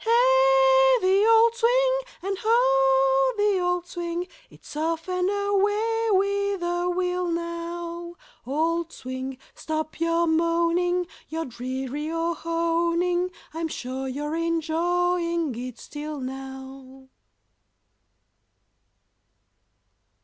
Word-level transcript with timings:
Hey! 0.03 0.97
the 1.01 1.27
old 1.29 1.53
swing, 1.53 1.99
And 2.23 2.35
ho! 2.41 3.33
the 3.37 3.59
old 3.59 3.85
swing; 3.85 4.27
It's 4.49 4.75
off 4.75 5.07
and 5.07 5.29
away 5.29 6.07
with 6.09 6.63
a 6.63 6.89
will 6.89 7.27
now; 7.27 8.15
Old 8.43 8.91
swing, 8.91 9.37
stop 9.53 9.99
your 9.99 10.25
moaning, 10.25 11.05
Your 11.29 11.45
dreary 11.45 12.09
o 12.11 12.33
honing! 12.33 13.29
I'm 13.53 13.67
sure 13.67 14.07
you're 14.07 14.35
enjoying 14.35 15.53
it 15.53 15.77
still, 15.77 16.19
now! 16.19 17.07